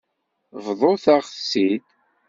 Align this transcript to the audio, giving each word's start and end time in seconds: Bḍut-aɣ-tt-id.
Bḍut-aɣ-tt-id. 0.65 1.85